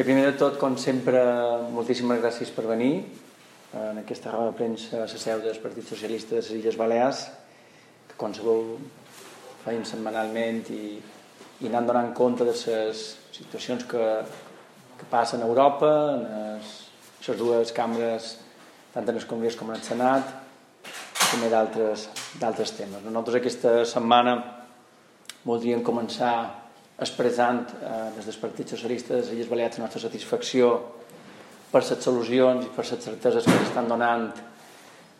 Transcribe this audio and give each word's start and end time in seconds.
Bé, 0.00 0.04
primer 0.04 0.30
de 0.30 0.38
tot, 0.40 0.54
com 0.56 0.78
sempre, 0.80 1.20
moltíssimes 1.76 2.22
gràcies 2.22 2.48
per 2.56 2.62
venir. 2.64 3.02
En 3.76 3.98
aquesta 4.00 4.30
roda 4.32 4.48
de 4.48 4.56
premsa 4.56 4.94
a 4.96 5.00
la 5.02 5.08
seu 5.12 5.42
del 5.44 5.58
Partit 5.60 5.90
Socialista 5.92 6.32
de 6.32 6.38
les 6.40 6.48
Illes 6.56 6.78
Balears, 6.80 7.18
que 8.08 8.16
qualsevol 8.16 8.78
feim 9.66 9.82
setmanalment 9.84 10.62
i, 10.72 10.94
i 11.60 11.68
anant 11.68 11.90
donant 11.90 12.08
compte 12.16 12.46
de 12.48 12.54
les 12.54 13.02
situacions 13.36 13.84
que, 13.90 14.06
que 15.02 15.10
passen 15.12 15.44
a 15.44 15.50
Europa, 15.52 15.92
en 16.16 16.64
les 16.64 17.42
dues 17.42 17.76
cambres, 17.76 18.38
tant 18.94 19.04
en 19.04 19.20
el 19.20 19.28
Congrés 19.28 19.60
com 19.60 19.68
en 19.68 19.76
el 19.76 19.84
Senat, 19.84 20.32
també 21.26 21.52
d'altres 21.52 22.72
temes. 22.72 23.04
Nosaltres 23.04 23.42
aquesta 23.42 23.76
setmana 23.84 24.38
voldríem 25.44 25.84
començar 25.84 26.38
expressant 27.00 27.64
eh, 27.80 28.10
des 28.16 28.28
del 28.28 28.38
Partit 28.42 28.68
Socialista 28.74 29.14
de 29.14 29.22
les 29.22 29.32
Illes 29.32 29.48
Balears 29.48 29.78
la 29.78 29.86
nostra 29.86 30.02
satisfacció 30.02 30.70
per 31.70 31.82
les 31.82 32.04
solucions 32.04 32.66
i 32.66 32.70
per 32.74 32.84
les 32.84 33.04
certeses 33.06 33.48
que 33.48 33.56
estan 33.64 33.88
donant 33.88 34.28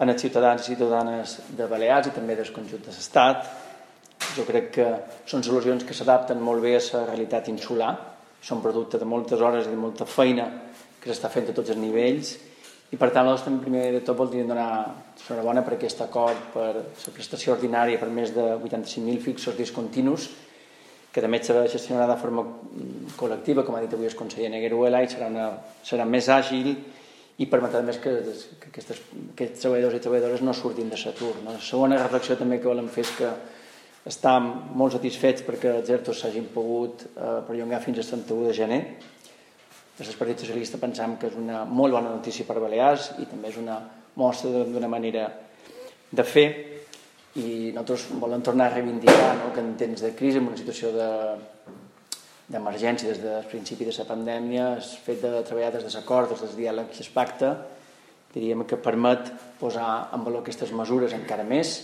a 0.01 0.07
els 0.07 0.21
ciutadans 0.21 0.63
i 0.63 0.75
ciutadanes 0.75 1.39
de 1.57 1.67
Balears 1.69 2.09
i 2.09 2.15
també 2.17 2.37
del 2.37 2.53
conjunt 2.53 2.85
de 2.85 2.93
l'Estat. 2.93 3.49
Jo 4.37 4.45
crec 4.49 4.71
que 4.77 4.87
són 5.29 5.43
solucions 5.45 5.85
que 5.85 5.97
s'adapten 5.97 6.41
molt 6.41 6.63
bé 6.65 6.77
a 6.77 6.85
la 6.95 7.07
realitat 7.09 7.49
insular, 7.49 7.95
són 8.41 8.63
producte 8.65 8.99
de 8.99 9.09
moltes 9.09 9.41
hores 9.41 9.67
i 9.67 9.73
de 9.73 9.77
molta 9.77 10.07
feina 10.09 10.47
que 11.01 11.11
s'està 11.11 11.29
fent 11.33 11.51
a 11.51 11.57
tots 11.57 11.73
els 11.73 11.81
nivells 11.81 12.37
i 12.91 12.99
per 12.99 13.11
tant 13.15 13.27
nosaltres 13.27 13.47
també 13.47 13.65
primer 13.65 13.85
de 13.95 14.01
tot 14.05 14.19
voldríem 14.19 14.49
donar 14.51 15.43
bona 15.45 15.63
per 15.63 15.77
aquest 15.77 16.01
acord 16.03 16.49
per 16.55 16.71
la 16.75 17.13
prestació 17.15 17.55
ordinària 17.55 18.01
per 18.01 18.09
més 18.11 18.33
de 18.35 18.47
85.000 18.57 19.21
fixos 19.23 19.57
discontinus 19.57 20.31
que 21.11 21.23
també 21.23 21.41
serà 21.43 21.65
gestionada 21.67 22.15
de 22.15 22.21
forma 22.21 22.45
col·lectiva, 23.19 23.65
com 23.67 23.75
ha 23.75 23.83
dit 23.83 23.95
avui 23.97 24.07
el 24.07 24.17
conseller 24.19 24.51
Negueruela, 24.53 25.03
i 25.03 25.11
serà, 25.11 25.31
una, 25.31 25.49
serà 25.87 26.07
més 26.07 26.29
àgil 26.31 26.71
i 27.41 27.47
permetrà 27.51 27.81
més 27.83 27.99
que, 27.99 28.13
que 28.61 28.71
aquestes, 28.71 29.01
aquests 29.33 29.65
treballadors 29.65 29.97
i 29.97 30.03
treballadores 30.05 30.45
no 30.45 30.55
surtin 30.55 30.93
de 30.93 30.99
l'atur. 31.01 31.33
No? 31.43 31.57
La 31.57 31.65
segona 31.65 31.99
reflexió 32.03 32.37
també 32.39 32.61
que 32.61 32.69
volem 32.69 32.91
fer 32.93 33.07
és 33.07 33.15
que 33.17 33.31
estem 34.11 34.51
molt 34.77 34.95
satisfets 34.97 35.45
perquè 35.45 35.75
els 35.81 35.91
ERTOs 35.91 36.23
s'hagin 36.23 36.51
pogut 36.55 37.07
eh, 37.09 37.41
perllongar 37.49 37.83
fins 37.85 38.01
al 38.01 38.11
31 38.13 38.47
de 38.47 38.57
gener. 38.57 38.81
Des 39.99 40.09
del 40.09 40.17
Partit 40.17 40.45
Socialista 40.45 40.79
pensam 40.81 41.19
que 41.21 41.29
és 41.29 41.37
una 41.37 41.65
molt 41.69 41.97
bona 41.97 42.13
notícia 42.13 42.47
per 42.49 42.61
Balears 42.63 43.11
i 43.21 43.27
també 43.29 43.51
és 43.51 43.59
una 43.61 43.81
mostra 44.21 44.65
d'una 44.69 44.89
manera 44.89 45.27
de 46.11 46.25
fer 46.25 46.49
i 47.39 47.71
nosaltres 47.71 48.09
volem 48.19 48.43
tornar 48.43 48.67
a 48.67 48.75
reivindicar 48.75 49.37
no, 49.39 49.53
que 49.55 49.63
en 49.63 49.77
temps 49.79 50.03
de 50.03 50.11
crisi, 50.19 50.41
en 50.41 50.49
una 50.51 50.59
situació 50.59 50.91
de, 50.95 51.11
d'emergència 52.51 53.13
des 53.13 53.21
del 53.23 53.47
principi 53.51 53.87
de 53.87 53.95
la 53.95 54.07
pandèmia, 54.09 54.67
el 54.81 54.83
fet 55.05 55.23
de 55.23 55.43
treballar 55.47 55.71
des 55.77 55.87
de 55.87 55.93
l'acord, 55.95 56.33
des 56.33 56.43
del 56.43 56.57
diàleg 56.59 56.91
i 56.97 57.05
el 57.05 57.13
pacte, 57.15 57.53
diríem 58.35 58.65
que 58.67 58.79
permet 58.79 59.31
posar 59.61 60.11
en 60.15 60.25
valor 60.27 60.43
aquestes 60.43 60.73
mesures 60.75 61.15
encara 61.15 61.47
més. 61.47 61.77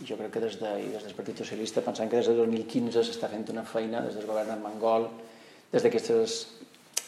I 0.00 0.06
jo 0.08 0.16
crec 0.16 0.32
que 0.34 0.42
des, 0.42 0.56
de, 0.58 0.72
des 0.94 1.04
del 1.04 1.14
Partit 1.14 1.38
Socialista 1.42 1.82
pensant 1.84 2.10
que 2.10 2.18
des 2.18 2.30
de 2.30 2.34
2015 2.38 3.04
s'està 3.04 3.28
fent 3.30 3.46
una 3.52 3.66
feina 3.68 4.00
des 4.02 4.16
del 4.16 4.26
govern 4.26 4.50
de 4.50 4.58
Mangol, 4.58 5.06
des 5.70 5.84
d'aquestes 5.84 6.40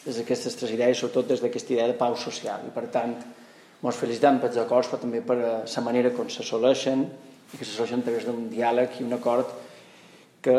des 0.03 0.17
d'aquestes 0.19 0.55
tres 0.59 0.71
idees, 0.75 0.99
sobretot 0.99 1.29
des 1.31 1.41
d'aquesta 1.41 1.73
idea 1.73 1.87
de 1.87 1.95
pau 1.95 2.15
social. 2.19 2.63
I 2.67 2.71
per 2.75 2.89
tant, 2.91 3.13
ens 3.83 3.99
felicitem 3.99 4.39
pels 4.39 4.59
acords, 4.59 4.89
però 4.91 4.99
també 4.99 5.21
per 5.23 5.37
la 5.39 5.83
manera 5.83 6.11
com 6.15 6.27
s'assoleixen 6.27 7.05
i 7.53 7.59
que 7.59 7.65
s'assoleixen 7.65 8.01
a 8.01 8.07
través 8.07 8.25
d'un 8.27 8.47
diàleg 8.51 8.99
i 8.99 9.07
un 9.07 9.15
acord 9.17 9.53
que 10.43 10.57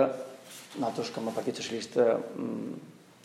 nosaltres 0.78 1.10
com 1.14 1.28
a 1.28 1.34
Partit 1.34 1.60
Socialista 1.60 2.06
mm, 2.16 2.78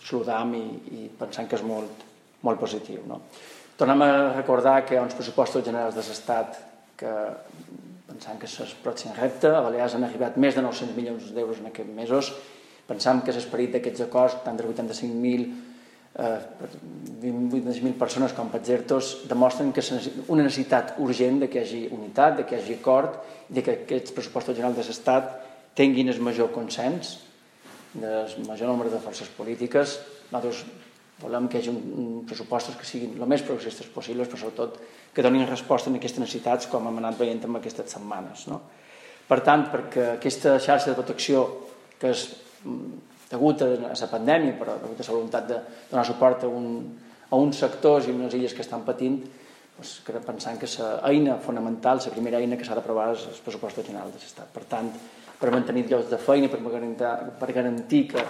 saludam 0.03 0.53
i, 0.57 0.65
i 0.99 1.07
pensant 1.19 1.49
que 1.49 1.57
és 1.57 1.65
molt, 1.65 2.03
molt 2.45 2.59
positiu. 2.61 3.03
No? 3.09 3.21
Tornem 3.79 4.03
a 4.05 4.11
recordar 4.35 4.81
que 4.85 4.95
hi 4.95 4.99
ha 4.99 5.05
uns 5.05 5.15
pressupostos 5.17 5.65
generals 5.65 5.95
de 5.95 6.03
l'Estat 6.03 6.59
que 6.99 7.13
pensant 8.09 8.39
que 8.41 8.49
és 8.49 8.75
pròxim 8.83 9.13
repte, 9.15 9.51
a 9.53 9.63
Balears 9.63 9.95
han 9.95 10.05
arribat 10.07 10.37
més 10.41 10.57
de 10.57 10.63
900 10.65 10.95
milions 10.97 11.29
d'euros 11.35 11.61
en 11.61 11.69
aquests 11.69 11.95
mesos, 11.95 12.31
pensam 12.89 13.21
que 13.23 13.35
l'esperit 13.35 13.75
d'aquests 13.75 14.07
acords, 14.07 14.39
tant 14.43 14.57
de 14.57 14.65
85.000 14.65 15.45
eh, 15.45 15.68
20.000 16.17 17.93
persones 17.99 18.33
com 18.35 18.49
per 18.49 18.63
Zertos 18.65 19.11
demostren 19.29 19.71
que 19.71 19.83
és 19.83 20.09
una 20.27 20.43
necessitat 20.43 20.95
urgent 20.99 21.39
de 21.43 21.47
que 21.47 21.61
hi 21.61 21.63
hagi 21.63 21.81
unitat, 21.95 22.37
de 22.39 22.43
que 22.47 22.57
hi 22.57 22.61
hagi 22.63 22.75
acord, 22.79 23.19
de 23.47 23.61
que 23.63 23.77
aquests 23.83 24.15
pressupostos 24.15 24.57
generals 24.57 24.77
de 24.79 24.85
l'Estat 24.87 25.25
tinguin 25.77 26.09
el 26.09 26.21
major 26.21 26.51
consens 26.51 27.19
del 27.93 28.45
major 28.47 28.67
nombre 28.67 28.89
de 28.89 28.99
forces 29.01 29.29
polítiques. 29.37 29.99
Nosaltres 30.31 30.65
volem 31.21 31.47
que 31.47 31.57
hi 31.57 31.61
hagi 31.61 31.71
un, 31.73 32.25
pressupostos 32.27 32.75
que 32.79 32.87
siguin 32.87 33.15
el 33.17 33.29
més 33.29 33.45
progressistes 33.45 33.87
possibles, 33.93 34.27
però 34.27 34.39
sobretot 34.41 34.79
que 35.13 35.25
donin 35.25 35.47
resposta 35.47 35.89
a 35.91 35.95
aquestes 35.95 36.21
necessitats 36.21 36.69
com 36.71 36.87
hem 36.87 36.99
anat 37.01 37.17
veient 37.19 37.43
en 37.45 37.55
aquestes 37.59 37.95
setmanes. 37.95 38.47
No? 38.49 38.61
Per 39.29 39.39
tant, 39.45 39.67
perquè 39.71 40.15
aquesta 40.15 40.57
xarxa 40.59 40.91
de 40.91 40.97
protecció 40.97 41.45
que 41.99 42.13
és 42.15 42.29
degut 43.29 43.61
a 43.61 43.69
la 43.93 44.09
pandèmia, 44.09 44.55
però 44.57 44.77
degut 44.81 45.01
a 45.01 45.05
la 45.07 45.15
voluntat 45.15 45.47
de 45.47 45.59
donar 45.91 46.05
suport 46.07 46.43
a, 46.43 46.49
un, 46.49 46.81
a 47.29 47.37
uns 47.37 47.61
sectors 47.61 48.07
i 48.07 48.15
unes 48.15 48.33
illes 48.33 48.55
que 48.57 48.65
estan 48.65 48.85
patint, 48.87 49.19
doncs, 49.77 49.99
que 50.05 50.21
pensant 50.25 50.59
que 50.59 50.69
l'eina 51.05 51.37
fonamental, 51.43 52.01
la 52.05 52.13
primera 52.15 52.39
eina 52.41 52.57
que 52.57 52.65
s'ha 52.67 52.77
d'aprovar 52.77 53.11
és 53.13 53.27
el 53.29 53.41
pressupost 53.45 53.81
general 53.85 54.11
de 54.11 54.19
l'Estat. 54.19 54.49
Per 54.53 54.65
tant, 54.69 54.89
per 55.39 55.51
mantenir 55.51 55.85
llocs 55.87 56.09
de 56.09 56.17
feina, 56.19 56.49
per 56.51 56.59
garantir, 56.59 57.11
per 57.39 57.51
garantir 57.53 58.07
que, 58.11 58.25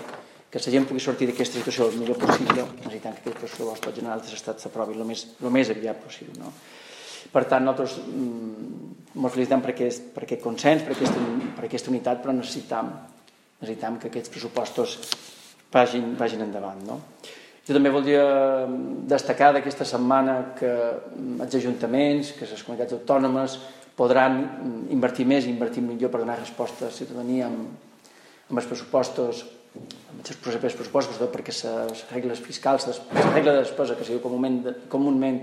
que 0.52 0.62
la 0.62 0.74
gent 0.76 0.86
pugui 0.90 1.02
sortir 1.02 1.30
d'aquesta 1.30 1.58
situació 1.58 1.90
el 1.90 1.98
millor 2.02 2.20
possible, 2.22 2.68
necessitant 2.84 3.16
que 3.16 3.24
aquest 3.24 3.40
pressupost 3.40 3.90
general 3.96 4.22
de 4.22 4.34
l'Estat 4.34 4.62
s'aprovi 4.62 4.98
el, 4.98 5.06
més, 5.08 5.26
el 5.42 5.56
més 5.56 5.72
aviat 5.74 6.04
possible. 6.04 6.38
No? 6.38 6.54
Per 7.30 7.46
tant, 7.46 7.64
nosaltres 7.66 7.98
mm, 8.04 9.16
ens 9.16 9.34
felicitem 9.34 9.64
per 9.64 9.74
aquest, 9.74 10.12
per 10.14 10.26
aquest 10.26 10.44
consens, 10.44 10.86
per 10.86 10.96
aquesta, 10.96 11.26
per 11.58 11.66
aquesta 11.68 11.92
unitat, 11.94 12.22
però 12.24 12.36
necessitam 12.36 12.94
necessitem 13.62 14.00
que 14.00 14.10
aquests 14.10 14.32
pressupostos 14.34 14.96
vagin, 15.74 16.16
vagin 16.20 16.46
endavant. 16.46 16.82
No? 16.88 17.00
Jo 17.68 17.76
també 17.76 17.92
voldria 17.94 18.24
destacar 19.10 19.52
d'aquesta 19.54 19.86
setmana 19.86 20.56
que 20.58 20.72
els 21.44 21.60
ajuntaments, 21.60 22.34
que 22.38 22.48
les 22.50 22.64
comunitats 22.66 22.96
autònomes 22.98 23.60
podran 24.00 24.40
invertir 24.90 25.28
més 25.28 25.46
i 25.46 25.52
invertir 25.52 25.84
millor 25.84 26.10
per 26.10 26.24
donar 26.24 26.40
resposta 26.40 26.88
a 26.88 26.90
la 26.90 26.96
ciutadania 26.96 27.50
amb, 27.50 27.68
amb 28.50 28.62
els 28.62 28.70
pressupostos 28.70 29.46
amb 29.70 30.24
els 30.24 30.40
propers 30.42 30.76
pressupostos, 30.76 31.20
perquè 31.32 31.54
les 31.54 32.04
regles 32.10 32.40
fiscals, 32.42 32.88
les 32.90 33.00
regles 33.36 33.54
de 33.54 33.62
despesa 33.62 33.96
que 33.96 34.08
sigui 34.08 34.22
comúment, 34.24 34.64
comúment 34.90 35.38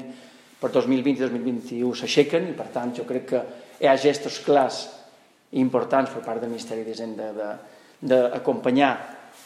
per 0.60 0.72
2020 0.74 1.20
i 1.20 1.22
2021 1.22 1.94
s'aixequen 2.00 2.50
i 2.50 2.56
per 2.58 2.66
tant 2.74 2.92
jo 2.96 3.06
crec 3.08 3.26
que 3.30 3.42
hi 3.80 3.88
ha 3.88 3.96
gestos 4.00 4.40
clars 4.44 4.82
i 5.52 5.60
importants 5.62 6.10
per 6.10 6.24
part 6.26 6.42
del 6.42 6.50
Ministeri 6.50 6.84
d'Hisenda 6.84 7.30
de, 7.36 7.50
d'acompanyar 8.00 8.90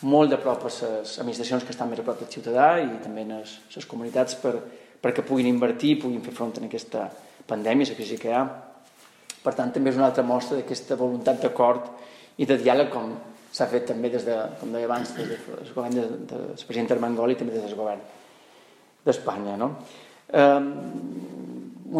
molt 0.08 0.32
de 0.32 0.38
prop 0.40 0.64
a 0.64 0.70
les 0.70 1.18
administracions 1.20 1.64
que 1.64 1.74
estan 1.74 1.90
més 1.90 2.00
a 2.00 2.04
prop 2.06 2.20
del 2.20 2.30
ciutadà 2.32 2.78
i 2.80 2.88
també 3.04 3.26
a 3.26 3.40
les, 3.40 3.86
comunitats 3.86 4.36
per, 4.40 4.54
perquè 5.00 5.24
puguin 5.26 5.48
invertir 5.50 5.96
i 5.96 6.00
puguin 6.00 6.22
fer 6.24 6.34
front 6.36 6.56
a 6.56 6.64
aquesta 6.64 7.08
pandèmia, 7.46 7.90
la 7.90 7.98
crisi 7.98 8.18
que 8.20 8.30
hi 8.30 8.36
ha. 8.36 8.44
Per 9.40 9.54
tant, 9.56 9.72
també 9.72 9.90
és 9.90 9.98
una 9.98 10.08
altra 10.10 10.24
mostra 10.24 10.58
d'aquesta 10.58 10.96
voluntat 11.00 11.40
d'acord 11.42 11.88
i 12.40 12.46
de 12.48 12.56
diàleg 12.60 12.90
com 12.92 13.12
s'ha 13.52 13.66
fet 13.70 13.88
també 13.90 14.10
des 14.12 14.24
de, 14.24 14.36
com 14.60 14.72
deia 14.72 14.86
abans, 14.88 15.14
des 15.16 15.28
del 15.28 15.72
govern 15.74 15.96
de, 15.96 16.06
de, 16.06 16.42
del 16.54 16.66
president 16.66 16.92
Armengol 16.96 17.32
i 17.32 17.38
també 17.40 17.56
des 17.56 17.66
del 17.66 17.78
govern 17.78 18.02
d'Espanya. 19.04 19.56
No? 19.60 19.72
Um, 20.30 20.68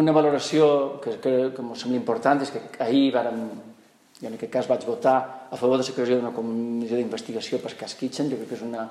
una 0.01 0.13
valoració 0.15 1.01
que, 1.03 1.17
que, 1.19 1.33
que 1.51 1.63
em 1.63 1.73
sembla 1.75 1.99
important 1.99 2.45
és 2.45 2.53
que 2.53 2.61
ahir 2.79 3.09
vàrem 3.13 3.41
jo 4.21 4.29
en 4.29 4.37
aquest 4.37 4.53
cas 4.53 4.69
vaig 4.69 4.85
votar 4.85 5.15
a 5.49 5.57
favor 5.57 5.79
de 5.79 5.83
la 5.83 5.95
creació 5.95 6.19
d'una 6.19 6.33
comissió 6.35 6.97
d'investigació 6.97 7.59
per 7.59 7.73
cas 7.79 7.95
Kitchen. 7.97 8.29
Jo 8.29 8.37
crec 8.37 8.51
que 8.53 8.59
és, 8.59 8.65
una, 8.65 8.85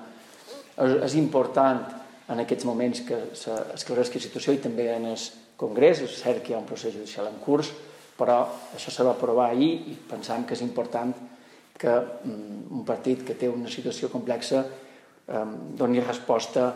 és 1.06 1.15
important 1.15 1.85
en 2.31 2.43
aquests 2.43 2.67
moments 2.67 3.05
que 3.06 3.21
s'esclareix 3.38 4.11
la 4.15 4.25
situació 4.27 4.55
i 4.55 4.62
també 4.62 4.91
en 4.94 5.06
el 5.12 5.25
Congrés. 5.56 6.03
És 6.03 6.19
cert 6.19 6.43
que 6.43 6.53
hi 6.53 6.59
ha 6.59 6.62
un 6.62 6.69
procés 6.69 6.94
judicial 6.94 7.31
en 7.31 7.38
curs, 7.44 7.71
però 8.19 8.43
això 8.75 8.91
se 8.91 9.06
va 9.06 9.15
aprovar 9.15 9.50
ahir 9.50 9.73
i 9.93 9.97
pensam 10.11 10.44
que 10.44 10.59
és 10.59 10.67
important 10.67 11.15
que 11.81 11.94
mm, 11.97 12.69
un 12.76 12.85
partit 12.85 13.25
que 13.25 13.38
té 13.38 13.49
una 13.49 13.71
situació 13.71 14.11
complexa 14.12 14.65
doni 15.79 16.00
resposta 16.00 16.75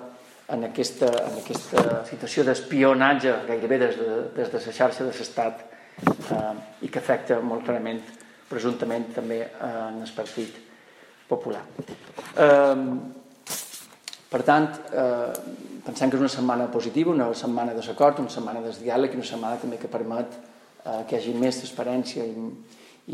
en 0.48 0.64
aquesta, 0.68 1.08
en 1.08 1.38
aquesta 1.40 2.04
situació 2.08 2.44
d'espionatge 2.44 3.32
gairebé 3.48 3.78
des 3.80 3.96
de, 3.98 4.10
des 4.36 4.52
de 4.52 4.60
la 4.60 4.74
xarxa 4.76 5.06
de 5.06 5.12
l'Estat 5.12 5.64
eh, 5.64 6.52
i 6.84 6.90
que 6.92 7.00
afecta 7.00 7.40
molt 7.40 7.64
clarament, 7.64 8.02
presumptament, 8.48 9.10
també 9.14 9.42
en 9.44 10.00
el 10.04 10.14
Partit 10.16 10.56
Popular. 11.28 11.62
Eh, 12.36 12.84
per 14.34 14.42
tant, 14.42 14.66
eh, 14.90 15.32
pensem 15.86 16.10
que 16.10 16.16
és 16.18 16.24
una 16.24 16.32
setmana 16.32 16.66
positiva, 16.72 17.12
una 17.12 17.28
setmana 17.34 17.74
de 17.74 17.82
l'acord, 17.86 18.18
una 18.18 18.32
setmana 18.32 18.60
de 18.64 18.72
diàleg 18.80 19.12
i 19.12 19.20
una 19.20 19.28
setmana 19.28 19.60
també 19.62 19.78
que 19.78 19.88
permet 19.88 20.32
eh, 20.84 21.04
que 21.08 21.16
hi 21.16 21.20
hagi 21.20 21.34
més 21.38 21.60
transparència 21.60 22.24
i, 22.26 22.48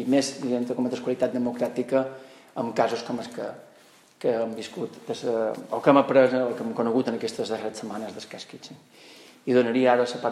i 0.00 0.06
més, 0.06 0.38
diguem 0.41 0.65
com 0.71 0.87
a 0.87 0.91
qualitat 1.03 1.35
democràtica 1.35 2.06
en 2.61 2.73
casos 2.73 3.03
com 3.06 3.21
els 3.21 3.29
que, 3.35 3.49
que 4.21 4.32
hem 4.43 4.55
viscut 4.55 4.97
des, 5.09 5.25
o 5.27 5.81
que 5.81 5.91
hem 5.91 6.00
après 6.00 6.35
o 6.41 6.55
que 6.55 6.65
hem 6.65 6.73
conegut 6.77 7.09
en 7.09 7.19
aquestes 7.19 7.53
darreres 7.53 7.82
setmanes 7.82 8.15
d'escàs 8.15 8.47
I 9.47 9.53
donaria 9.56 9.93
ara 9.93 10.05
la 10.05 10.06